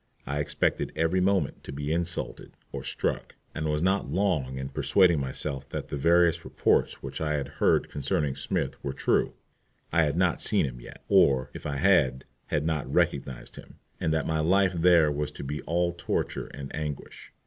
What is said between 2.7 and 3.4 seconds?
or struck,